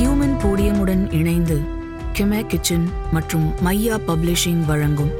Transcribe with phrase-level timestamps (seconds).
[0.00, 1.60] Human போடியமுடன் இணைந்து
[2.18, 5.10] கெமே kitchen மற்றும் மையா பப்ளிஷிங் வழங்கும்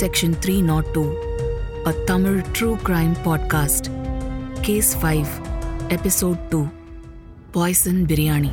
[0.00, 1.14] section three not two
[1.86, 3.84] a Tamil true crime podcast
[4.60, 5.26] case five
[5.88, 6.66] episode two
[7.50, 8.50] poison biryani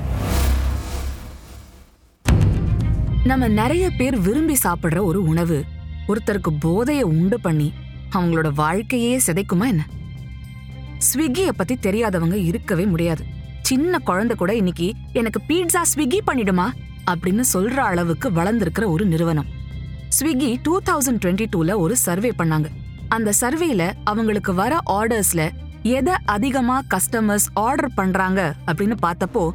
[3.23, 5.63] நம்ம நிறைய பேர் விரும்பி சாப்பிட்ற ஒரு உணவு
[6.07, 7.73] ஒருத்தருக்கு போதைய உண்டு பண்ணி
[8.11, 9.87] அவங்களோட வாழ்க்கையே சிதைக்குமா என்ன?
[11.13, 13.34] ஸ்விக்கியை பத்தி தெரியாதவங்க இருக்கவே முடியாது.
[13.67, 16.65] சின்ன குழந்தை கூட இன்னைக்கு எனக்கு பீட்சா ஸ்விக்கி பண்ணிடுமா?
[17.11, 19.45] அப்படின்னு சொல்ற அளவுக்கு வளர்ந்திருக்கிற ஒரு நிறுவனம்.
[20.19, 22.65] ஸ்விக்கி டூ தௌசண்ட் டுவெண்ட்டி டூல ஒரு சர்வே பண்ணாங்க.
[23.07, 25.49] அந்த சர்வேல அவங்களுக்கு வர ஆர்டர்ஸ்ல
[25.83, 29.49] எதை அதிகமா கஸ்டமர்ஸ் ஆர்டர் பண்றாங்க அப்படின்னு பார்த்தப்போ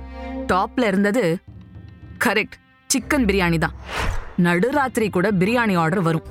[0.52, 1.38] டாப்ல இருந்தது
[2.24, 2.58] கரெக்ட்
[2.90, 3.72] சிக்கன் பிரியாணி தான்.
[4.42, 6.22] நடுராத்திரி கூட பிரியாணி ஆர்டர் வரும்.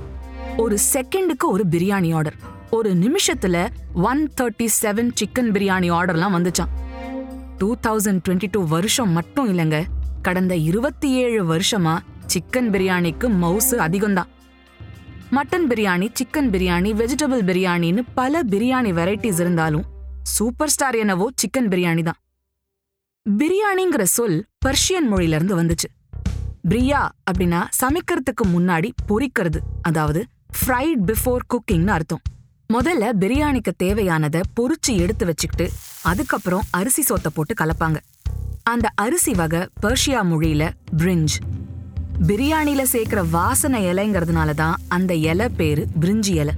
[0.58, 2.36] ஒரு செகண்டுக்கு ஒரு பிரியாணி ஆர்டர்
[2.70, 6.88] ஒரு நிமிஷத்துல one thirty seven chicken biryani ஆர்டர்லாம் வந்துச்சான்
[7.60, 9.78] டூ தௌசண்ட் டுவெண்ட்டி டூ வருஷம் மட்டும் இல்லைங்க.
[10.22, 11.94] கடந்த இருபத்தி ஏழு வருஷமா
[12.34, 14.30] சிக்கன் பிரியாணிக்கு மவுசு அதிகம்தான்.
[15.36, 19.86] Mutton biryani chicken biryani vegetable பிரியாணின்னு பல பிரியாணி வெரைட்டிஸ் இருந்தாலும்
[20.36, 22.20] சூப்பர் ஸ்டார் என்னவோ சிக்கன் பிரியாணி தான்
[23.26, 25.90] பிரியாணிங்கிற சொல் பர்ஷியன் மொழியில இருந்து வந்துச்சு.
[26.70, 30.22] பிரியா அப்படின்னா சமைக்கிறதுக்கு முன்னாடி பொரிக்கிறது அதாவது
[30.60, 32.24] ஃப்ரைட் பிஃபோர் குக்கிங்னு அர்த்தம்.
[32.74, 35.72] முதல்ல பிரியாணிக்கு தேவையானதை பொறிச்சு எடுத்து வச்சுக்கிட்டு
[36.04, 37.98] அதுக்கப்புறம் அரிசி சோத்தை போட்டு கலப்பாங்க.
[38.64, 41.36] அந்த அரிசி வகை பர்ஷியா மொழியில பிரிஞ்ச்
[42.28, 46.54] பிரியாணியில சேர்க்கிற வாசனை இலைங்கிறதுனால தான் அந்த இலை பேரு பிரிஞ்சி இலை.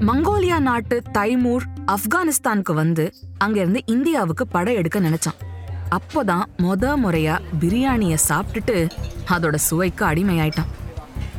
[0.00, 5.40] மங்கோலியா நாட்டு தைமூர் ஆப்கானிஸ்தானுக்கு வந்து அங்கிருந்து இந்தியாவுக்கு படம் எடுக்க நினைச்சான்.
[5.90, 8.90] அப்போதான் மொத முறையா பிரியாணியை சாப்பிட்டுட்டு
[9.28, 10.72] அதோட சுவைக்கு அடிமையாயிட்டான்.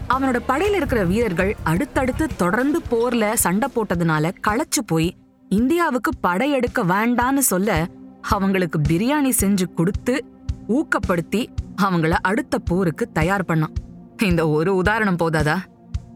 [0.09, 5.15] அவனோட படையில இருக்கிற வீரர்கள் அடுத்தடுத்து தொடர்ந்து போர்ல சண்டை போட்டதுனால களைச்சு போய்
[5.49, 7.87] இந்தியாவுக்கு படையெடுக்க வேண்டான்னு சொல்ல
[8.21, 10.25] அவங்களுக்கு பிரியாணி செஞ்சு கொடுத்து
[10.69, 11.47] ஊக்கப்படுத்தி
[11.81, 13.73] அவங்கள அடுத்த போருக்கு தயார் பண்ணான்.
[14.21, 15.57] இந்த ஒரு உதாரணம் போதாதா?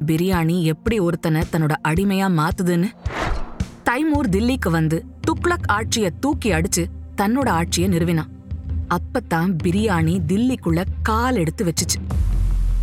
[0.05, 2.89] பிரியாணி எப்படி ஒருத்தனை தன்னோட அடிமையா மாத்துதுன்னு?
[3.83, 6.85] தைமூர் தில்லிக்கு வந்து துக்ளக் ஆட்சியை தூக்கி அடிச்சு
[7.17, 8.31] தன்னோட ஆட்சியை நிறுவினான்.
[8.89, 11.99] அப்பத்தான் பிரியாணி தில்லிக்குள்ள கால் எடுத்து வச்சுச்சு.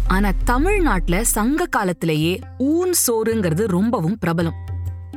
[0.07, 4.53] ஆனா தமிழ்நாட்டுல சங்க காலத்திலேயே ஊன் சோறுங்கிறது ரொம்பவும் பிரபலம்.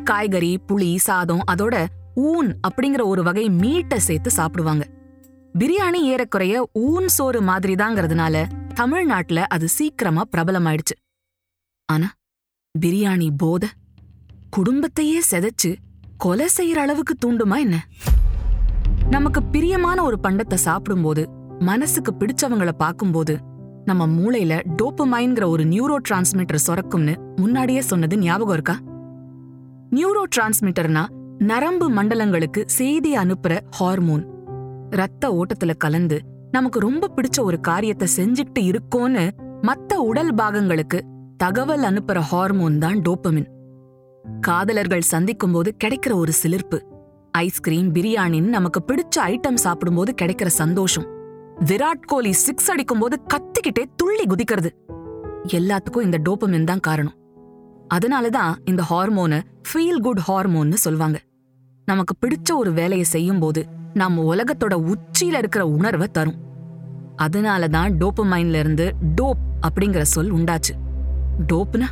[0.04, 4.88] காய்கறி புளி சாதம் அதோட ஊன் அப்படிங்கிற ஒரு வகை மீட்டை சேர்த்து சாப்பிடுவாங்க.
[5.60, 10.96] பிரியாணி ஏறக்குறைய ஊன் சோறு மாதிரிதாங்கிறதுனால தமிழ்நாட்டுல அது சீக்கிரமா பிரபலமாயிடுச்சு.
[11.86, 12.12] ஆனா
[12.80, 13.70] பிரியாணி போத
[14.50, 15.76] குடும்பத்தையே செதைச்சு
[16.18, 17.88] கொலை செய்யற அளவுக்கு தூண்டுமா என்ன?
[19.10, 23.40] நமக்கு பிரியமான ஒரு பண்டத்தை சாப்பிடும்போது மனசுக்கு பிடிச்சவங்கள பார்க்கும்போது
[23.88, 28.80] நம்ம மூளையில டோப்புமைன்கிற ஒரு நியூரோ டிரான்ஸ்மிட்டர் சுரக்கும்னு முன்னாடியே சொன்னது ஞாபகம் இருக்கா?
[29.92, 31.06] நியூரோ டிரான்ஸ்மிட்டர்னா
[31.38, 34.26] நரம்பு மண்டலங்களுக்கு செய்தி அனுப்புற ஹார்மோன்
[34.90, 36.22] ரத்த ஓட்டத்துல கலந்து
[36.52, 39.30] நமக்கு ரொம்ப பிடிச்ச ஒரு காரியத்தை செஞ்சுக்கிட்டு இருக்கோன்னு
[39.62, 41.00] மத்த உடல் பாகங்களுக்கு
[41.38, 43.48] தகவல் அனுப்புற ஹார்மோன் தான் டோப்பமின்
[44.42, 46.80] காதலர்கள் சந்திக்கும் போது கிடைக்கிற ஒரு சிலிர்ப்பு.
[47.32, 51.17] ஐஸ்கிரீம் பிரியாணின்னு நமக்கு பிடிச்ச ஐட்டம் சாப்பிடும்போது கிடைக்கிற சந்தோஷம்.
[51.66, 54.70] விராட் கோலி சிக்ஸ் அடிக்கும்போது கத்திக்கிட்டே துள்ளி குதிக்கிறது.
[55.48, 57.14] எல்லாத்துக்கும் இந்த டோப்பமின் தான் காரணம்.
[57.94, 61.16] அதனாலதான் இந்த ஹார்மோனை ஃபீல் குட் ஹார்மோன்னு சொல்வாங்க.
[61.86, 66.38] நமக்கு பிடிச்ச ஒரு வேலையை செய்யும் போது நம்ம உலகத்தோட உச்சியில இருக்கிற உணர்வை தரும்.
[67.16, 70.74] அதனால தான் டோப்பமைன்ல இருந்து டோப் அப்படிங்கிற சொல் உண்டாச்சு.
[71.48, 71.86] டோப்னா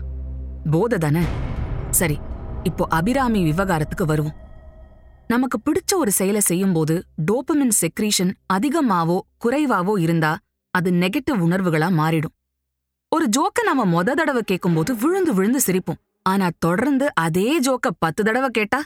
[0.71, 1.21] போதை தானே?
[1.89, 2.19] சரி
[2.63, 4.33] இப்போ அபிராமி விவகாரத்துக்கு வருவோம்.
[5.29, 10.31] நமக்கு பிடிச்ச ஒரு செயலை செய்யும்போது டோப்பமின் செக்ரீஷன் அதிகமாவோ குறைவாவோ இருந்தா
[10.73, 12.33] அது நெகட்டிவ் உணர்வுகளா மாறிடும்.
[13.11, 15.99] ஒரு ஜோக்க நாம மொத தடவை கேட்கும்போது விழுந்து விழுந்து சிரிப்போம்.
[16.23, 18.79] ஆனா தொடர்ந்து அதே ஜோக்க பத்து தடவை கேட்டா?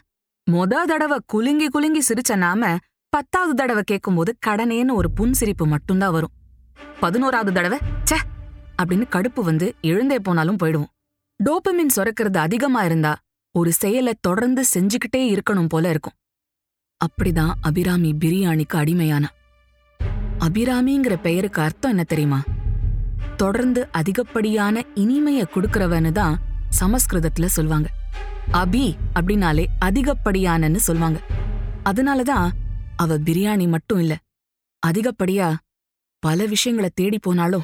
[0.48, 2.62] மொத தடவை குலுங்கி குலுங்கி சிரிச்ச நாம
[3.14, 6.34] பத்தாவது தடவை கேட்கும்போது கடனேன்னு ஒரு புன் சிரிப்பு மட்டும்தான் வரும்.
[7.00, 8.18] பதினோராவது தடவை ச்சே!
[8.82, 10.92] அப்படின்னு கடுப்பு வந்து எழுந்தே போனாலும் போயிடுவோம்.
[11.40, 13.14] டோப்பமின் சுரக்கிறது அதிகமா இருந்தா
[13.56, 16.16] ஒரு செயலை தொடர்ந்து செஞ்சுக்கிட்டே இருக்கணும் போல இருக்கும்.
[17.06, 19.26] அப்படிதான் அபிராமி பிரியாணிக்கு அடிமையானா.
[20.40, 22.44] அபிராமிங்கிற பெயருக்கு அர்த்தம் என்ன தெரியுமா?
[23.38, 26.40] தொடர்ந்து அதிகப்படியான இனிமையை கொடுக்கறவன்னு தான்
[26.80, 27.86] சமஸ்கிருதத்துல சொல்வாங்க.
[28.54, 31.20] அபி அப்படின்னாலே அதிகப்படியானன்னு சொல்வாங்க.
[31.84, 32.50] அதனாலதான்
[32.96, 34.18] அவ பிரியாணி மட்டும் இல்ல
[34.88, 35.56] அதிகப்படியா
[36.20, 37.64] பல விஷயங்களை தேடி போனாலும்.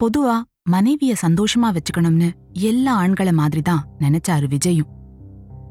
[0.00, 4.92] பொதுவா மனைவிய சந்தோஷமா வச்சுக்கணும்னு எல்லா ஆண்கள மாதிரி தான் நினைச்சாரு விஜயும்.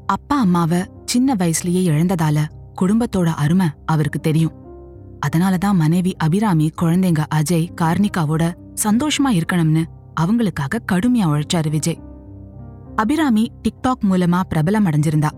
[0.06, 2.38] அப்பா அம்மாவ சின்ன வயசுலயே இழந்ததால
[2.80, 4.54] குடும்பத்தோட அருமை அவருக்கு தெரியும்.
[5.26, 8.44] அதனாலதான் மனைவி அபிராமி குழந்தைங்க அஜய் கார்னிகாவோட
[8.84, 9.82] சந்தோஷமா இருக்கணும்னு
[10.20, 12.00] அவங்களுக்காக கடுமையா உழைச்சாரு விஜய்.
[12.96, 15.30] அபிராமி டிக்டாக் மூலமா பிரபலம் அடைஞ்சிருந்தா.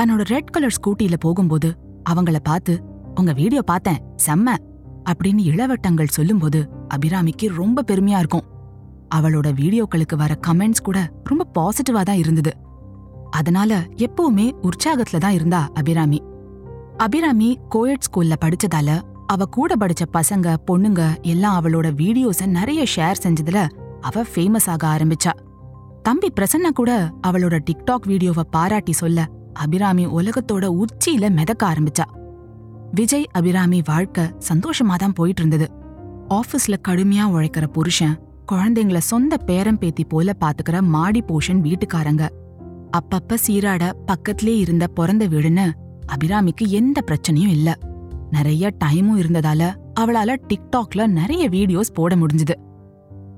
[0.00, 1.70] தன்னோட ரெட் கலர் ஸ்கூட்டில போகும்போது
[2.10, 2.82] அவங்கள பார்த்து
[3.14, 4.56] உங்க வீடியோ பார்த்தேன் செம்ம
[5.10, 8.46] அப்படின்னு இளவட்டங்கள் சொல்லும்போது அபிராமிக்கு ரொம்ப பெருமையா இருக்கும்.
[9.14, 12.52] அவளோட வீடியோக்களுக்கு வர கமெண்ட்ஸ் கூட ரொம்ப பாசிட்டிவா தான் இருந்தது.
[13.34, 16.20] அதனால எப்பவுமே உற்சாகத்துல தான் இருந்தா அபிராமி.
[16.96, 18.90] அபிராமி கோயட் ஸ்கூல்ல படிச்சதால
[19.26, 23.60] அவ கூட படிச்ச பசங்க பொண்ணுங்க எல்லாம் அவளோட வீடியோஸ நிறைய ஷேர் செஞ்சதுல
[24.00, 25.32] அவ ஃபேமஸ் ஆக ஆரம்பிச்சா.
[26.02, 26.92] தம்பி பிரசன்னா கூட
[27.26, 32.06] அவளோட டிக்டாக் வீடியோவை பாராட்டி சொல்ல அபிராமி உலகத்தோட உச்சியில மிதக்க ஆரம்பிச்சா.
[32.92, 35.68] விஜய் அபிராமி வாழ்க்கை சந்தோஷமா தான் போயிட்டு இருந்தது
[36.30, 38.14] ஆபீஸ்ல கடுமையா உழைக்கிற புருஷன்
[38.52, 42.24] குழந்தைங்கள சொந்த பேரம் பேத்தி போல பாத்துக்கிற மாடி போஷன் வீட்டுக்காரங்க.
[42.96, 45.70] அப்பப்ப சீராட பக்கத்திலே இருந்த பிறந்த வீடுன்னு
[46.12, 47.74] அபிராமிக்கு எந்த பிரச்சனையும் இல்ல.
[48.30, 52.54] நிறைய டைமும் இருந்ததால அவளால டிக்டாக்ல நிறைய வீடியோஸ் போட முடிஞ்சது.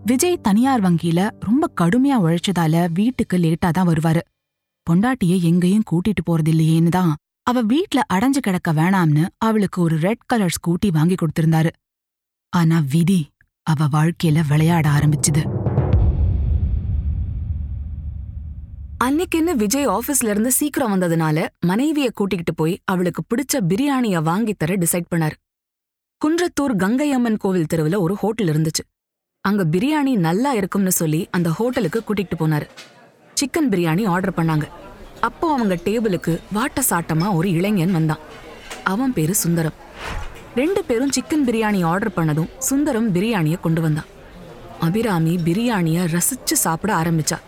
[0.04, 4.20] விஜய் தனியார் வங்கியில ரொம்ப கடுமையா உழைச்சதால வீட்டுக்கு லேட்டா தான் வருவாரு.
[4.90, 10.92] பொண்டாட்டிய எங்கேயும் கூட்டிட்டு போறதில்லையேன்னு தான் அவ வீட்ல அடைஞ்சு கிடக்க வேணாம்னு அவளுக்கு ஒரு ரெட் கலர் ஸ்கூட்டி
[10.92, 11.68] வாங்கி கொடுத்திருந்தாரு.
[12.48, 13.26] ஆனா விதி
[13.62, 15.55] அவ வாழ்க்கையில விளையாட ஆரம்பிச்சுது.
[19.04, 25.10] அன்னைக்குன்னு விஜய் ஆபீஸ்ல இருந்து சீக்கிரம் வந்ததுனால மனைவிய கூட்டிக்கிட்டு போய் அவளுக்கு பிடிச்ச பிரியாணிய வாங்கி தர டிசைட்
[25.14, 25.36] பண்ணாரு.
[26.24, 28.84] குன்றத்தூர் கங்கையம்மன் கோவில் தெருவுல ஒரு ஹோட்டல் இருந்துச்சு.
[29.40, 32.68] அங்க பிரியாணி நல்லா இருக்கும்னு சொல்லி அந்த ஹோட்டலுக்கு கூட்டிட்டு போனாரு.
[33.34, 34.68] சிக்கன் பிரியாணி ஆர்டர் பண்ணாங்க.
[35.20, 38.18] அப்போ அவங்க டேபிளுக்கு வாட்ட சாட்டமா ஒரு இளைஞன் வந்தான்.
[38.84, 39.72] அவன் பேரு சுந்தரம்.
[40.54, 44.10] ரெண்டு பேரும் சிக்கன் பிரியாணி ஆர்டர் பண்ணதும் சுந்தரம் பிரியாணியை கொண்டு வந்தான்.
[44.80, 47.38] அபிராமி பிரியாணிய ரசிச்சு சாப்பிட ஆரம்பிச்சா.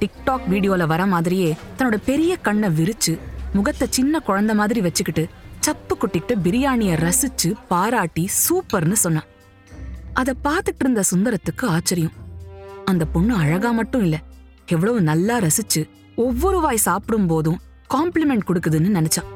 [0.00, 3.18] டிக்டாக் வீடியோல வர மாதிரியே தன்னோட பெரிய கண்ணை விரிச்சு
[3.52, 5.28] முகத்தை சின்ன குழந்தை மாதிரி வச்சுக்கிட்டு
[5.60, 9.24] சப்பு குட்டிக்கிட்டு பிரியாணிய ரசிச்சு பாராட்டி சூப்பர்னு சொன்னான்.
[10.12, 12.12] அத பார்த்துட்டு இருந்த சுந்தரத்துக்கு ஆச்சரியம்.
[12.84, 14.22] அந்த பொண்ணு அழகா மட்டும் இல்ல
[14.66, 17.60] எவ்வளவு நல்லா ரசிச்சு ஒவ்வொரு வாய் சாப்பிடும் போதும்
[17.94, 19.28] காம்ப்ளிமெண்ட் கொடுக்குதுன்னு நினைச்சான்.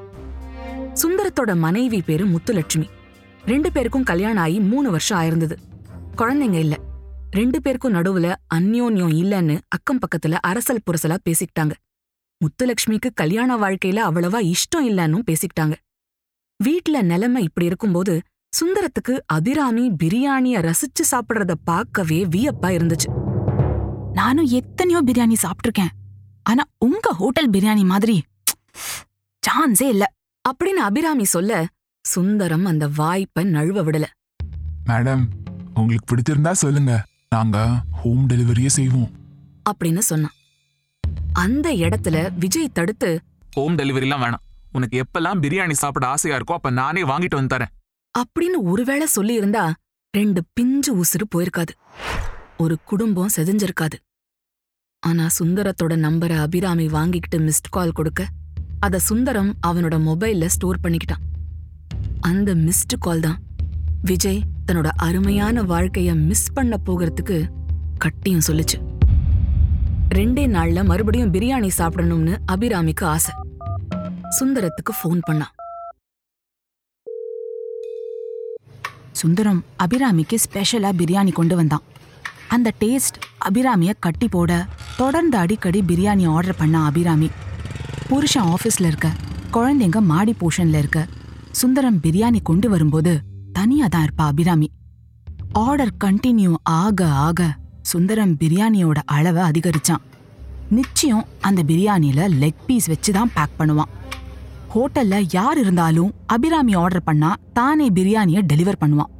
[0.94, 2.88] சுந்தரத்தோட மனைவி பேரு முத்துலட்சுமி.
[3.46, 5.56] ரெண்டு பேருக்கும் கல்யாணம் ஆகி மூணு வருஷம் ஆயிருந்தது.
[6.16, 6.78] குழந்தைங்க இல்ல.
[7.32, 11.72] ரெண்டு பேருக்கும் நடுவுல அந்யோன்யம் இல்லன்னு அக்கம் பக்கத்துல அரசல் புரசலா பேசிக்கிட்டாங்க.
[12.40, 15.72] முத்துலட்சுமிக்கு கல்யாண வாழ்க்கையில அவ்வளவா இஷ்டம் இல்லன்னும் பேசிக்கிட்டாங்க.
[16.56, 23.08] வீட்ல நிலைமை இப்படி இருக்கும்போது சுந்தரத்துக்கு அபிராமி பிரியாணிய ரசிச்சு சாப்பிடுறத பார்க்கவே வியப்பா இருந்துச்சு.
[24.12, 25.92] நானும் எத்தனையோ பிரியாணி சாப்பிட்டிருக்கேன்.
[26.42, 28.22] ஆனா உங்க ஹோட்டல் பிரியாணி மாதிரி
[29.46, 30.14] சான்ஸே இல்ல.
[30.48, 31.66] அப்படின்னு அபிராமி சொல்ல
[32.00, 34.04] சுந்தரம் அந்த வாய்ப்பை நழுவ விடல.
[34.86, 35.24] மேடம்
[35.74, 37.04] உங்களுக்கு பிடிச்சிருந்தா சொல்லுங்க.
[37.32, 37.58] நாங்க
[37.92, 39.10] ஹோம் டெலிவரியே செய்வோம்.
[39.70, 40.34] அப்படின்னு சொன்னான்.
[41.32, 43.10] அந்த இடத்துல விஜய் தடுத்து
[43.54, 44.44] ஹோம் டெலிவரிலாம் வேணாம்.
[44.72, 47.72] உனக்கு எப்பெல்லாம் பிரியாணி சாப்பிட ஆசையா இருக்கோ அப்ப நானே வாங்கிட்டு வந்து தரேன்.
[48.18, 49.64] அப்படின்னு ஒருவேளை சொல்லியிருந்தா
[50.10, 51.72] ரெண்டு பிஞ்சு உசுறு போயிருக்காது.
[52.56, 53.96] ஒரு குடும்பம் செதிஞ்சிருக்காது.
[55.02, 58.28] ஆனா சுந்தரத்தோட நம்பரை அபிராமி வாங்கிக்கிட்டு மிஸ்ட் கால் கொடுக்க
[58.80, 61.22] அத சுந்தரம் அவனோட மொபைல்ல ஸ்டோர் பண்ணிக்கிட்டான்.
[62.20, 63.38] அந்த மிஸ்டு கால் தான்
[64.04, 67.44] விஜய் தன்னோட அருமையான வாழ்க்கைய மிஸ் பண்ண போகிறதுக்கு
[67.98, 68.76] கட்டியும் சொல்லுச்சு.
[70.14, 73.34] ரெண்டே நாள்ல மறுபடியும் பிரியாணி சாப்பிடணும்னு அபிராமிக்கு ஆசை.
[74.40, 75.52] சுந்தரத்துக்கு ஃபோன் பண்ணான்
[79.12, 81.82] சுந்தரம் அபிராமிக்கு ஸ்பெஷலா பிரியாணி கொண்டு வந்தான்.
[82.48, 84.66] அந்த டேஸ்ட் அபிராமிய கட்டி போட
[84.96, 87.30] தொடர்ந்து அடிக்கடி பிரியாணி ஆர்டர் பண்ண அபிராமி.
[88.08, 89.08] புருஷன் ஆஃபீஸில் இருக்க
[89.52, 91.06] குழந்தைங்க மாடி போர்ஷனில் இருக்க
[91.50, 94.68] சுந்தரம் பிரியாணி கொண்டு வரும்போது தனியா தான் இருப்பா அபிராமி.
[95.66, 97.40] ஆர்டர் கண்டினியூ ஆக ஆக
[97.92, 100.02] சுந்தரம் பிரியாணியோட அளவை அதிகரிச்சான்.
[100.78, 103.90] நிச்சயம் அந்த பிரியாணியில லெக் பீஸ் வச்சு தான் பேக் பண்ணுவான்.
[104.74, 109.10] ஹோட்டல்ல யார் இருந்தாலும் அபிராமி ஆர்டர் பண்ணா தானே பிரியாணியை டெலிவர் பண்ணுவான்.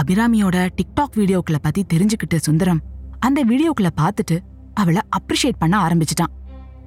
[0.00, 2.82] அபிராமியோட டிக்டாக் வீடியோக்களை பத்தி தெரிஞ்சுக்கிட்டு சுந்தரம்
[3.26, 4.36] அந்த வீடியோக்களை பார்த்துட்டு
[4.80, 6.32] அவளை அப்ரிஷியேட் பண்ண ஆரம்பிச்சிட்டான்.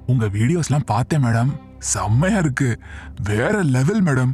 [0.06, 1.50] உங்க வீடியோஸ்லாம் பார்த்தேன் மேடம்
[1.92, 2.68] செம்மையா இருக்கு.
[3.30, 4.32] வேற லெவல் மேடம்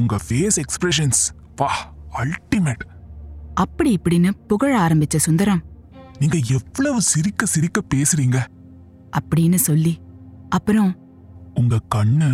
[0.00, 1.22] உங்க ஃபேஸ் எக்ஸ்பிரஷன்ஸ்
[1.58, 1.70] வா
[2.12, 2.84] அல்டிமேட்
[3.54, 5.62] அப்படி இப்படின்னு புகழ ஆரம்பிச்ச சுந்தரம்.
[6.18, 8.38] நீங்க எவ்வளவு சிரிக்க சிரிக்க பேசுறீங்க?
[9.18, 10.00] அப்படின்னு சொல்லி
[10.48, 10.96] அப்புறம்
[11.54, 12.28] உங்க கண்ணு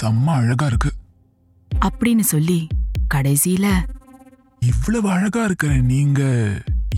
[0.00, 0.92] செம்ம அழகா இருக்கு.
[1.84, 2.66] அப்படின்னு சொல்லி
[3.14, 3.66] கடைசியில
[4.60, 6.20] இவ்வளவு அழகா இருக்கிற நீங்க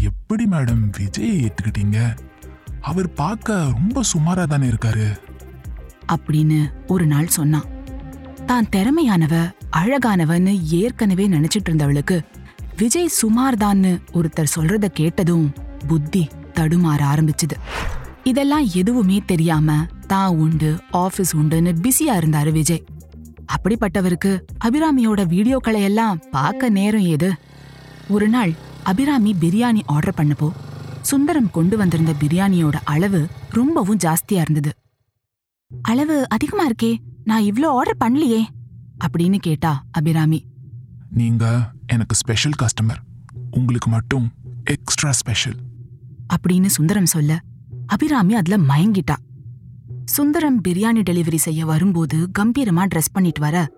[0.01, 2.17] எப்படி மேடம் விஜயை ஏத்துக்கிட்டீங்க?
[2.81, 5.09] அவர் பார்க்க ரொம்ப சுமாரா தானே இருக்காரு?
[6.13, 7.69] அப்படின்னு ஒரு நாள் சொன்னான்.
[8.47, 12.21] தான் திறமையானவ அழகானவன்னு ஏற்கனவே நினைச்சிட்டு இருந்தவளுக்கு
[12.77, 15.53] விஜய் சுமார் தான்னு ஒருத்தர் சொல்றத கேட்டதும்
[15.87, 17.57] புத்தி தடுமாற ஆரம்பிச்சுது.
[18.25, 22.85] இதெல்லாம் எதுவுமே தெரியாம தான் உண்டு ஆபீஸ் உண்டுன்னு பிஸியா இருந்தாரு விஜய்.
[23.57, 27.33] அப்படிப்பட்டவருக்கு அபிராமியோட வீடியோக்களை எல்லாம் பார்க்க நேரம் ஏது?
[28.09, 30.51] ஒரு நாள் அபிராமி பிரியாணி ஆர்டர் பண்ணப்போ
[31.01, 34.71] சுந்தரம் கொண்டு வந்திருந்த பிரியாணியோட அளவு ரொம்பவும் ஜாஸ்தியா இருந்தது.
[35.83, 38.45] அளவு அதிகமா இருக்கே நான் இவ்ளோ ஆர்டர் பண்ணலையே.
[39.05, 40.47] அப்படின்னு கேட்டா அபிராமி.
[41.11, 43.01] நீங்க எனக்கு ஸ்பெஷல் கஸ்டமர்
[43.51, 44.33] உங்களுக்கு மட்டும்
[44.65, 45.57] எக்ஸ்ட்ரா ஸ்பெஷல்
[46.35, 47.41] அப்படின்னு சுந்தரம் சொல்ல
[47.87, 49.17] அபிராமி அதுல மயங்கிட்டா.
[50.05, 53.71] சுந்தரம் பிரியாணி டெலிவரி செய்ய வரும்போது கம்பீரமா ட்ரெஸ் பண்ணிட்டு வர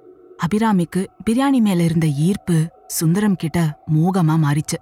[0.46, 2.56] அபிராமிக்கு பிரியாணி மேல இருந்த ஈர்ப்பு
[2.86, 4.76] சுந்தரம் கிட்ட மோகமா மாறிச்சு.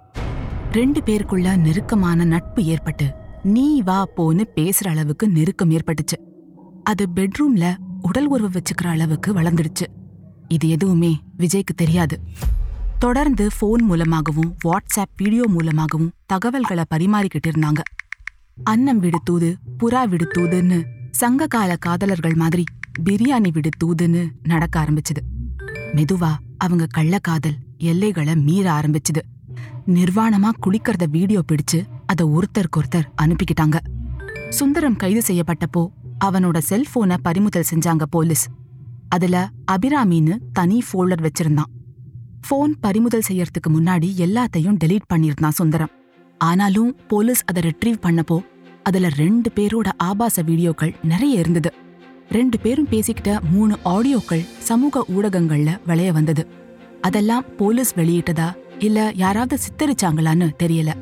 [0.71, 3.13] ரெண்டு பேருக்குள்ள நெருக்கமான நட்பு ஏற்பட்டு
[3.43, 6.17] நீ வா போன்னு பேசுற அளவுக்கு நெருக்கம் ஏற்பட்டுச்சு.
[6.83, 9.87] அது பெட்ரூம்ல உடல் உறவு வச்சுக்கிற அளவுக்கு வளர்ந்துடுச்சு.
[10.47, 12.19] இது எதுவுமே விஜய்க்கு தெரியாது.
[12.99, 17.79] தொடர்ந்து ஃபோன் மூலமாகவும் வாட்ஸ்அப் வீடியோ மூலமாகவும் தகவல்களை பரிமாறிக்கிட்டு இருந்தாங்க.
[18.63, 22.63] அன்னம் விடுத்தூது புறா விடுத்தூதுன்னு சங்ககால காதலர்கள் மாதிரி
[23.03, 25.21] பிரியாணி விடு தூதுன்னு நடக்க ஆரம்பிச்சுது.
[25.95, 29.21] மெதுவா அவங்க கள்ளக்காதல் எல்லைகளை மீற ஆரம்பிச்சுது.
[29.87, 33.75] நிர்வாணமா குளிக்கிறத வீடியோ பிடிச்சு அத ஒருத்தருக்கு ஒருத்தர் அனுப்பிக்கிட்டாங்க.
[34.49, 35.87] சுந்தரம் கைது செய்யப்பட்டப்போ
[36.25, 38.47] அவனோட செல்போனை பறிமுதல் செஞ்சாங்க போலீஸ்.
[39.09, 41.71] அதுல அபிராமின்னு தனி ஃபோல்டர் வச்சிருந்தான்.
[42.47, 45.91] ஃபோன் பறிமுதல் செய்யறதுக்கு முன்னாடி எல்லாத்தையும் டெலீட் பண்ணியிருந்தான் சுந்தரம்.
[46.37, 48.45] ஆனாலும் போலீஸ் அதை ரிட்ரீவ் பண்ணப்போ
[48.83, 51.73] அதுல ரெண்டு பேரோட ஆபாச வீடியோக்கள் நிறைய இருந்தது.
[52.29, 56.47] ரெண்டு பேரும் பேசிக்கிட்ட மூணு ஆடியோக்கள் சமூக ஊடகங்கள்ல விளைய வந்தது.
[57.01, 60.93] அதெல்லாம் போலீஸ் வெளியிட்டதா இல்ல யாராவது சித்தரிச்சாங்களான்னு தெரியல.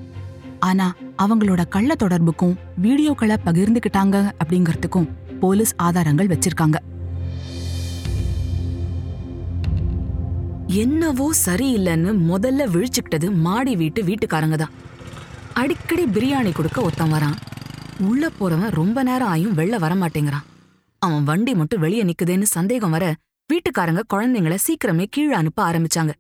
[0.59, 5.09] ஆனா அவங்களோட கள்ள தொடர்புக்கும் வீடியோக்களை பகிர்ந்துகிட்டாங்க அப்படிங்கறதுக்கும்
[5.39, 6.75] போலீஸ் ஆதாரங்கள் வச்சிருக்காங்க.
[10.81, 14.73] என்னவோ சரியில்லைன்னு முதல்ல விழிச்சுக்கிட்டது மாடி வீட்டு வீட்டுக்காரங்க தான்.
[15.61, 17.35] அடிக்கடி பிரியாணி கொடுக்க ஒருத்தன் வரான்.
[18.07, 20.45] உள்ள போறவன் ரொம்ப நேரம் ஆயும் வெளில வரமாட்டேங்கிறான்
[21.01, 23.05] அவன் வண்டி மட்டும் வெளியே நிக்குதேன்னு சந்தேகம் வர
[23.49, 26.13] வீட்டுக்காரங்க குழந்தைங்கள சீக்கிரமே கீழே அனுப்ப ஆரம்பிச்சாங்க.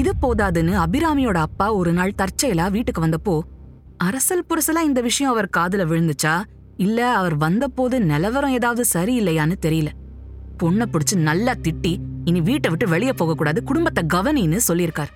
[0.00, 3.34] இது போதாதுன்னு அபிராமியோட அப்பா ஒரு நாள் தற்செயலா வீட்டுக்கு வந்தப்போ
[4.06, 6.34] அரசல் புரசலா இந்த விஷயம் அவர் காதுல விழுந்துச்சா?
[6.86, 9.90] இல்ல அவர் வந்தபோது நிலவரம் ஏதாவது சரியில்லையான்னு தெரியல.
[10.62, 15.12] பொண்ணை பிடிச்சு நல்லா திட்டி இனி வீட்டை விட்டு வெளியே போகக்கூடாது குடும்பத்தை கவனின்னு சொல்லியிருக்கார்.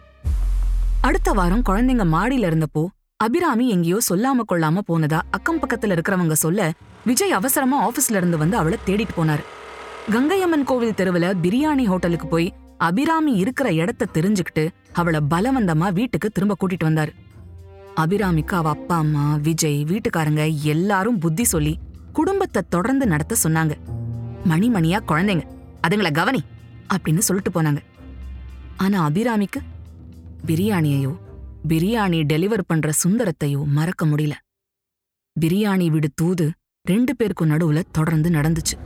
[1.00, 2.82] அடுத்த வாரம் குழந்தைங்க மாடியில இருந்தப்போ
[3.16, 6.72] அபிராமி எங்கேயோ சொல்லாம கொள்ளாம போனதா அக்கம் பக்கத்துல இருக்கிறவங்க சொல்ல
[7.04, 9.44] விஜய் அவசரமா ஆபீஸ்ல இருந்து வந்து அவளை தேடிட்டு போனாரு.
[10.10, 12.48] கங்கையம்மன் கோவில் தெருவுல பிரியாணி ஹோட்டலுக்கு போய்
[12.78, 17.12] அபிராமி இருக்கிற இடத்த தெரிஞ்சுக்கிட்டு அவளை பலவந்தமா வீட்டுக்கு திரும்ப கூட்டிட்டு வந்தாரு.
[17.96, 21.78] அபிராமிக்கு அவ அப்பா அம்மா விஜய் வீட்டுக்காரங்க எல்லாரும் புத்தி சொல்லி
[22.12, 23.74] குடும்பத்தை தொடர்ந்து நடத்த சொன்னாங்க.
[24.48, 25.44] மணிமணியா குழந்தைங்க
[25.86, 26.42] அதுங்களை கவனி.
[26.94, 27.80] அப்படின்னு சொல்லிட்டு போனாங்க.
[28.76, 29.60] ஆனா அபிராமிக்கு
[30.46, 31.12] பிரியாணியையோ
[31.68, 34.34] பிரியாணி டெலிவர் பண்ற சுந்தரத்தையோ மறக்க முடியல.
[35.36, 36.50] பிரியாணி விடு தூது
[36.84, 38.76] ரெண்டு பேருக்கும் நடுவுல தொடர்ந்து நடந்துச்சு.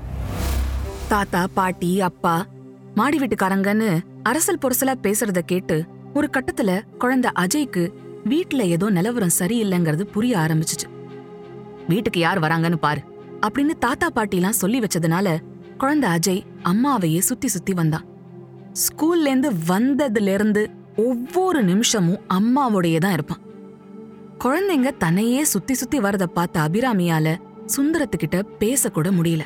[1.09, 2.47] தாத்தா பாட்டி அப்பா
[2.95, 7.85] மாடி வீட்டுக்காரங்கன்னு அரசல் பொரசலா பேசுறத கேட்டு ஒரு கட்டத்துல குழந்தை அஜய்க்கு
[8.25, 10.89] வீட்டுல ஏதோ நிலவரம் சரியில்லைங்கிறது புரிய ஆரம்பிச்சுச்சு.
[11.89, 13.03] வீட்டுக்கு யார் வராங்கன்னு பாரு
[13.47, 15.29] அப்படின்னு தாத்தா பாட்டிலாம் சொல்லி வச்சதுனால
[15.83, 18.05] குழந்தை அஜய் அம்மாவையே சுத்தி சுத்தி வந்தான்
[18.73, 23.39] ஸ்கூல்ல இருந்து வந்ததுல இருந்து ஒவ்வொரு நிமிஷமும் அம்மாவோடையே தான் இருப்பான்.
[24.39, 27.37] குழந்தைங்க தன்னையே சுத்தி சுத்தி வரத பார்த்த அபிராமியால
[27.77, 29.41] சுந்தரத்துக்கிட்ட பேசக்கூட முடியல.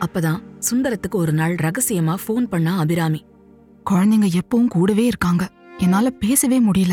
[0.00, 3.24] அப்பதான் சுந்தரத்துக்கு ஒரு நாள் ரகசியமா ஃபோன் பண்ணா அபிராமி.
[3.90, 5.48] குழந்தைங்க எப்பவும் கூடவே இருக்காங்க.
[5.78, 6.92] என்னால பேசவே முடியல.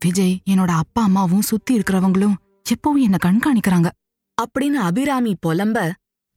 [0.00, 2.34] விஜய் என்னோட அப்பா அம்மாவும் சுத்தி இருக்கிறவங்களும்
[2.74, 3.88] எப்பவும் என்ன கண்காணிக்கிறாங்க.
[4.42, 5.90] அப்படின்னு அபிராமி புலம்ப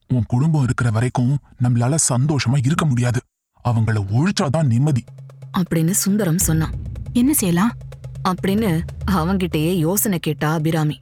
[0.07, 3.19] உன் குடும்பம் இருக்கிற வரைக்கும் நம்மளால சந்தோஷமா இருக்க முடியாது.
[3.69, 5.03] அவங்கள ஒழிச்சாதான் நிம்மதி.
[5.57, 6.73] அப்படின்னு சுந்தரம் சொன்னான்.
[7.13, 7.71] என்ன செய்யலாம்
[8.29, 8.81] அப்படின்னு
[9.11, 10.97] அவங்கிட்டயே யோசனை கேட்டா அபிராமி.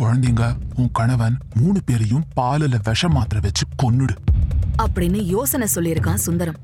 [0.00, 4.16] குழந்தைங்க உன் கணவன் மூணு பேரையும் பாலில் விஷ மாத்திரை வச்சு கொன்னுடு.
[4.82, 6.56] அப்படின்னு யோசனை சொல்லியிருக்கான் சுந்தரம்.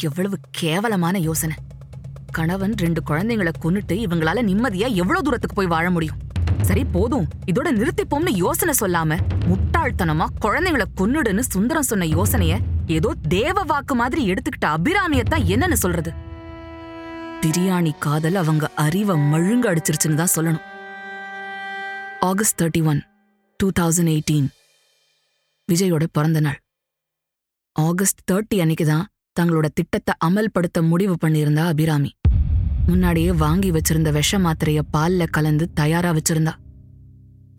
[0.00, 1.56] எவ்வளவு கேவலமான யோசனை.
[2.32, 6.16] கணவன் ரெண்டு குழந்தைங்களை கொன்னுட்டு இவங்களால நிம்மதியா எவ்வளவு தூரத்துக்கு போய் வாழ முடியும்?
[6.62, 7.28] சரி போதும்.
[7.52, 9.18] இதோட நிறுத்திப்போம்னு யோசனை சொல்லாம
[9.80, 12.54] முட்டாள்தனமா குழந்தைங்களை கொன்னுடுன்னு சுந்தரம் சொன்ன யோசனைய
[12.96, 16.10] ஏதோ தேவ வாக்கு மாதிரி எடுத்துக்கிட்ட அபிராமியத்தான் என்னன்னு சொல்றது?
[17.42, 20.66] பிரியாணி காதல் அவங்க அறிவை மழுங்க அடிச்சிருச்சுன்னு தான் சொல்லணும்.
[22.30, 23.00] August thirty one
[23.60, 24.48] two thousand eighteen
[25.68, 26.60] விஜயோட பிறந்த நாள்
[27.76, 29.06] ஆகஸ்ட் தேர்ட்டி அன்னைக்கு தான்
[29.40, 32.10] தங்களோட திட்டத்தை அமல்படுத்த முடிவு பண்ணியிருந்தா அபிராமி.
[32.90, 36.54] முன்னாடியே வாங்கி வச்சிருந்த விஷ மாத்திரைய பால்ல கலந்து தயாரா வச்சிருந்தா.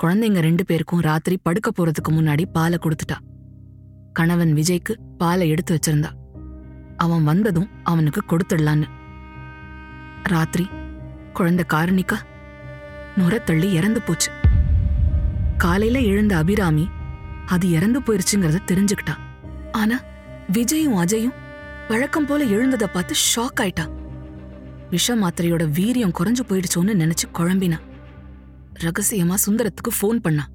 [0.03, 3.17] குழந்தைங்க ரெண்டு பேருக்கும் ராத்திரி படுக்க போறதுக்கு முன்னாடி பாலை கொடுத்துட்டா.
[4.13, 6.09] கணவன் விஜய்க்கு பாலை எடுத்து வச்சிருந்தா.
[6.97, 8.83] அவன் வந்ததும் அவனுக்கு கொடுத்துடலான்னு.
[10.23, 10.69] ராத்திரி
[11.33, 12.17] குழந்தை காரணிக்கா
[13.17, 14.31] நுரத்தள்ளி இறந்து போச்சு.
[15.57, 16.89] காலையில எழுந்த அபிராமி
[17.45, 19.15] அது இறந்து போயிருச்சுங்கிறத தெரிஞ்சுக்கிட்டா.
[19.71, 19.99] ஆனா
[20.51, 21.33] விஜயும் அஜயும்
[21.87, 23.89] வழக்கம் போல எழுந்ததை பார்த்து ஷாக் ஆயிட்டா.
[24.89, 27.79] விஷ மாத்திரையோட வீரியம் குறைஞ்சு போயிடுச்சோன்னு நினைச்சு குழம்பினா.
[28.79, 30.47] ரகசியமா சுந்தரத்துக்கு ஃபோன் பண்ணா.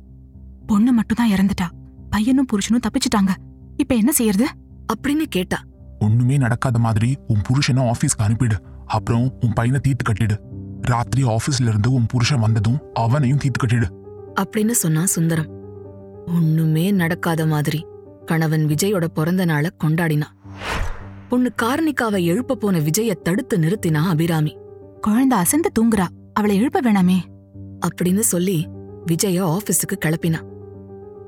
[0.67, 1.69] பொண்ணு மட்டும் தான் இறந்துட்டா.
[2.11, 3.31] பையனும் புருஷனும் தப்பிச்சிட்டாங்க.
[3.77, 4.47] இப்ப என்ன செய்யறது?
[4.95, 5.63] அப்படின்னு கேட்டா.
[5.99, 8.53] ஒண்ணுமே நடக்காத மாதிரி உன் புருஷனை ஆபீஸ்க்கு அனுப்பிடு.
[8.87, 10.39] அப்புறம் உன் பையனை தீர்த்து கட்டிடு.
[10.81, 13.91] ராத்திரி ஆபீஸ்ல இருந்து உன் புருஷன் வந்ததும் அவனையும் தீர்த்து கட்டிடு.
[14.41, 15.47] அப்படின்னு சொன்னா சுந்தரம்.
[16.27, 17.87] ஒண்ணுமே நடக்காத மாதிரி
[18.25, 20.27] கணவன் விஜயோட பிறந்த நாளை கொண்டாடினா.
[21.29, 24.57] பொண்ணு கார்னிகாவை எழுப்ப போன விஜய தடுத்து நிறுத்தினா அபிராமி.
[25.01, 26.07] குழந்தை அசந்து தூங்குறா.
[26.33, 27.17] அவளை எழுப்ப வேணாமே.
[27.87, 28.59] அப்படின்னு சொல்லி
[29.07, 30.41] விஜய ஆபீஸுக்கு கிளப்பினா.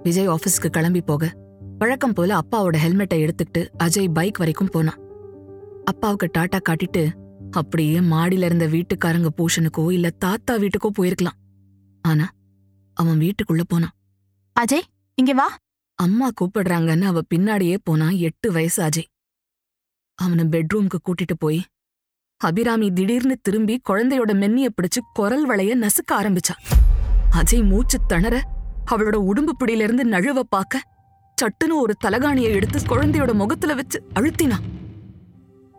[0.02, 1.32] விஜய் ஆபீஸ்க்கு கிளம்பி போக
[1.78, 5.00] வழக்கம் போல அப்பாவோட ஹெல்மெட்டை எடுத்துக்கிட்டு அஜய் பைக் வரைக்கும் போனான்
[5.84, 7.02] அப்பாவுக்கு டாட்டா காட்டிட்டு
[7.50, 11.38] அப்படியே மாடியில இருந்த வீட்டுக்காரங்க பூஷனுக்கோ இல்ல தாத்தா வீட்டுக்கோ போயிருக்கலாம்.
[12.04, 12.26] ஆனா
[12.96, 13.94] அவன் வீட்டுக்குள்ள போனான்.
[14.56, 14.86] அஜய்
[15.18, 15.46] இங்க வா.
[15.98, 19.08] அம்மா கூப்பிடுறாங்கன்னு அவ பின்னாடியே போனான் எட்டு வயசு அஜய்.
[20.18, 21.60] அவனை பெட்ரூம்க்கு கூட்டிட்டு போய்
[22.42, 26.54] அபிராமி திடீர்னு திரும்பி குழந்தையோட மென்னிய பிடிச்சு குரல் வளைய நசுக்க ஆரம்பிச்சா.
[27.30, 28.42] அஜய் மூச்சு திணற
[28.90, 30.80] அவளோட உடம்பு பிடியிலிருந்து நழுவ பார்க்க
[31.38, 34.64] சட்டுன்னு ஒரு தலகாணியை எடுத்து குழந்தையோட முகத்துல வச்சு அழுத்தினான்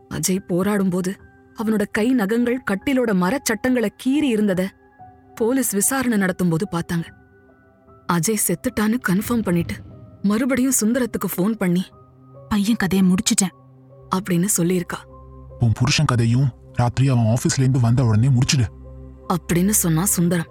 [0.09, 1.13] அஜய் போராடும்போது
[1.59, 4.67] அவனோட கை நகங்கள் கட்டிலோட மரச்சட்டங்களை கீறி இருந்தத
[5.35, 7.07] போலீஸ் விசாரணை நடத்தும் போது பார்த்தாங்க.
[8.13, 9.75] அஜய் செத்துட்டான்னு கன்ஃபார்ம் பண்ணிட்டு
[10.21, 11.85] மறுபடியும் சுந்தரத்துக்கு ஃபோன் பண்ணி
[12.49, 13.55] பையன் கதையை முடிச்சிட்டேன்
[14.15, 14.99] அப்படின்னு சொல்லியிருக்கா.
[15.59, 18.65] உன் புருஷன் கதையும் ராத்திரி அவன் ஆபீஸ்ல இருந்து வந்த உடனே முடிச்சிடு.
[19.33, 20.47] அப்படின்னு சொன்னா சுந்தரம்.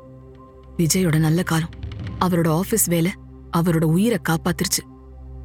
[0.76, 1.68] விஜயோட நல்ல காலம்.
[2.20, 3.12] அவரோட ஆபீஸ் வேலை
[3.56, 4.82] அவரோட உயிரை காப்பாத்திருச்சு.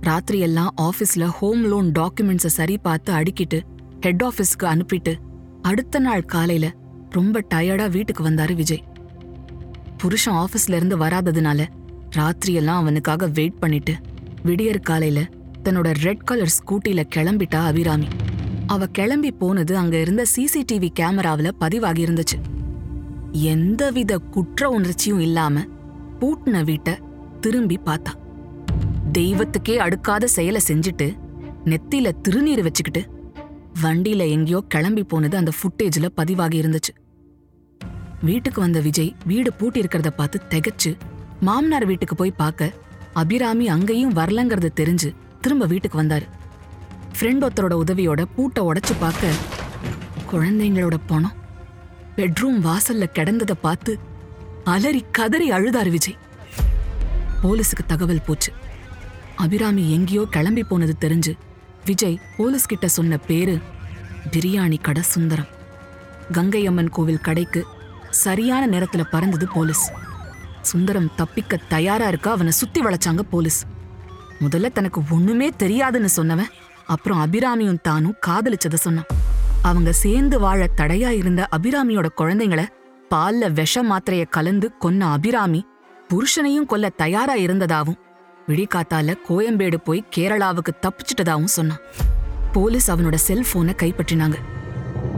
[0.01, 3.61] ராத்திரி எல்லாம் ஆபீஸ்ல ஹோம் லோன் டாக்குமெண்ட்ஸை சரி பார்த்து அடுக்கிட்டு
[4.01, 5.15] ஹெட் ஆபீஸ்க்கு அனுப்பிட்டு
[5.61, 6.75] அடுத்த நாள் காலையில
[7.09, 8.83] ரொம்ப டயர்டா வீட்டுக்கு வந்தாரு விஜய்.
[9.97, 11.67] புருஷன் ஆபீஸ்ல இருந்து வராததுனால
[12.15, 13.95] ராத்திரியெல்லாம் அவனுக்காக வெயிட் பண்ணிட்டு
[14.43, 15.27] விடியற் காலையில
[15.63, 18.07] தன்னோட ரெட் கலர் ஸ்கூட்டில கிளம்பிட்டா அபிராமி.
[18.67, 22.37] அவ கிளம்பி போனது அங்க இருந்த சிசிடிவி கேமராவில் பதிவாகி இருந்துச்சு.
[23.31, 25.65] எந்தவித குற்ற உணர்ச்சியும் இல்லாம
[26.19, 26.93] பூட்டின வீட்டை
[27.41, 28.11] திரும்பி பார்த்தா.
[29.11, 31.17] தெய்வத்துக்கே அடுக்காத செயலை செஞ்சுட்டு
[31.65, 33.09] நெத்தியில திருநீர் வச்சுக்கிட்டு
[33.81, 36.93] வண்டியில எங்கேயோ கிளம்பி போனது அந்த ஃபுட்டேஜ்ல பதிவாகி இருந்துச்சு.
[38.21, 40.97] வீட்டுக்கு வந்த விஜய் வீடு பூட்டி இருக்கிறத பார்த்து திகைச்சு
[41.39, 42.71] மாமனார் வீட்டுக்கு போய் பார்க்க
[43.13, 46.23] அபிராமி அங்கேயும் வரலங்கிறது தெரிஞ்சு திரும்ப வீட்டுக்கு வந்தாரு.
[47.17, 49.27] ஃப்ரெண்ட் ஒருத்தரோட உதவியோட பூட்டை உடைச்சு பார்க்க
[50.31, 51.35] குழந்தைங்களோட பணம்
[52.15, 53.99] பெட்ரூம் வாசல்ல கிடந்ததை பார்த்து
[54.63, 56.17] அலறி கதறி அழுதாரு விஜய்.
[57.43, 58.51] போலீஸுக்கு தகவல் போச்சு.
[59.35, 61.33] அபிராமி எங்கேயோ கிளம்பி போனது தெரிஞ்சு
[61.85, 63.55] விஜய் போலீஸ் கிட்ட சொன்ன பேரு
[64.31, 65.49] பிரியாணி கடை சுந்தரம்.
[66.31, 67.63] கங்கையம்மன் கோவில் கடைக்கு
[68.09, 69.85] சரியான நேரத்துல பறந்தது போலீஸ்.
[70.61, 73.61] சுந்தரம் தப்பிக்க தயாரா இருக்க அவனை சுத்தி வளைச்சாங்க போலீஸ்.
[74.41, 76.51] முதல்ல தனக்கு ஒண்ணுமே தெரியாதுன்னு சொன்னவன்
[76.85, 79.05] அப்புறம் அபிராமியும் தானும் காதலிச்சத சொன்னான்.
[79.61, 82.67] அவங்க சேர்ந்து வாழ தடையா இருந்த அபிராமியோட குழந்தைங்கள
[83.09, 85.65] பால்ல விஷ மாத்திரைய கலந்து கொன்ன அபிராமி
[86.09, 87.99] புருஷனையும் கொல்ல தயாரா இருந்ததாவும்
[88.47, 91.77] விடிகாத்தால கோயம்பேடு போய் கேரளாவுக்கு தப்பிச்சிட்டதாவும் சொன்னான்.
[92.51, 94.35] போலீஸ் அவனோட செல்போனை கைப்பற்றினாங்க.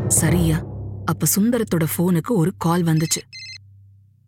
[0.08, 0.58] சரியா
[1.06, 3.22] அப்ப சுந்தரத்தோட போனுக்கு ஒரு கால் வந்துச்சு.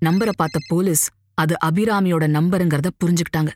[0.06, 3.50] நம்பரை பார்த்த போலீஸ் அது அபிராமியோட நம்பருங்கிறத புரிஞ்சுக்கிட்டாங்க.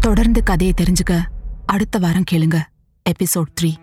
[0.00, 1.22] தொடர்ந்து கதையை தெரிஞ்சுக்க
[1.66, 2.58] அடுத்த வாரம் கேளுங்க.
[3.06, 3.78] Episode 3.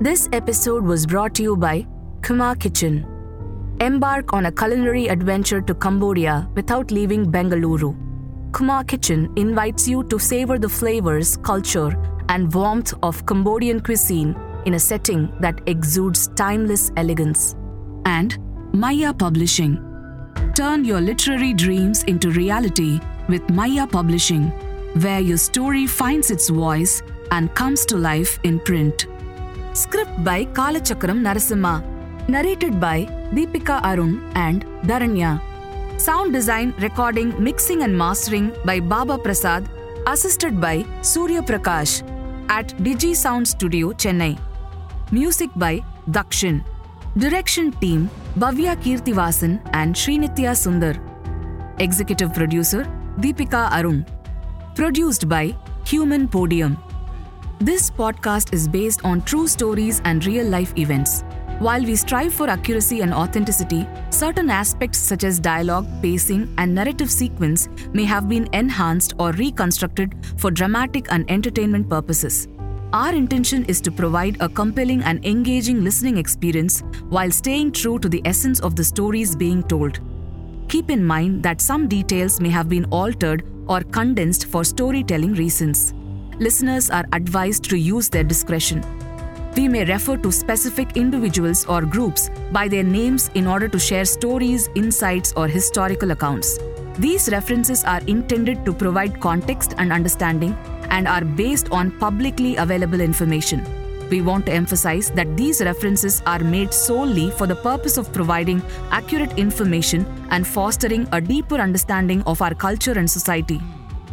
[0.00, 1.86] This episode was brought to you by
[2.22, 3.06] Kumar Kitchen.
[3.80, 7.96] Embark on a culinary adventure to Cambodia without leaving Bengaluru.
[8.52, 11.96] Kumar Kitchen invites you to savor the flavors, culture,
[12.28, 14.36] and warmth of Cambodian cuisine
[14.66, 17.54] in a setting that exudes timeless elegance.
[18.04, 18.38] And
[18.74, 19.82] Maya Publishing.
[20.54, 24.52] Turn your literary dreams into reality with Maya Publishing
[24.94, 29.06] where your story finds its voice and comes to life in print.
[29.72, 31.84] Script by Kalachakram Narasimha.
[32.28, 35.40] Narrated by Deepika Arun and Dharanya.
[36.00, 39.68] Sound design, recording, mixing, and mastering by Baba Prasad,
[40.06, 42.02] assisted by Surya Prakash
[42.48, 44.38] at Digi Sound Studio, Chennai.
[45.10, 46.64] Music by Dakshin.
[47.16, 50.94] Direction team Bhavya Kirtivasan and Srinitya Sundar.
[51.80, 52.84] Executive producer
[53.18, 54.04] Deepika Arun.
[54.78, 56.78] Produced by Human Podium.
[57.58, 61.24] This podcast is based on true stories and real life events.
[61.58, 67.10] While we strive for accuracy and authenticity, certain aspects such as dialogue, pacing, and narrative
[67.10, 72.46] sequence may have been enhanced or reconstructed for dramatic and entertainment purposes.
[72.92, 78.08] Our intention is to provide a compelling and engaging listening experience while staying true to
[78.08, 79.98] the essence of the stories being told.
[80.68, 85.94] Keep in mind that some details may have been altered or condensed for storytelling reasons.
[86.38, 88.84] Listeners are advised to use their discretion.
[89.56, 94.04] We may refer to specific individuals or groups by their names in order to share
[94.04, 96.58] stories, insights, or historical accounts.
[96.98, 100.52] These references are intended to provide context and understanding
[100.90, 103.87] and are based on publicly available information.
[104.10, 108.62] We want to emphasize that these references are made solely for the purpose of providing
[108.90, 113.60] accurate information and fostering a deeper understanding of our culture and society.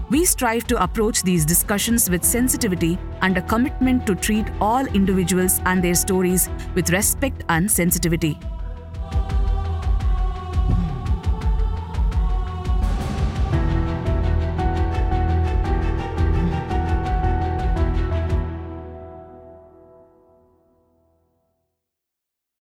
[0.10, 5.62] We strive to approach these discussions with sensitivity and a commitment to treat all individuals
[5.66, 8.38] and their stories with respect and sensitivity.